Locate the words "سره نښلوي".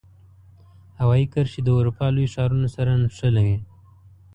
2.75-3.57